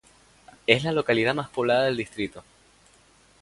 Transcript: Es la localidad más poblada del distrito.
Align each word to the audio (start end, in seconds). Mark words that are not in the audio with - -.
Es 0.65 0.83
la 0.83 0.93
localidad 0.93 1.35
más 1.35 1.47
poblada 1.49 1.85
del 1.85 1.95
distrito. 1.97 2.43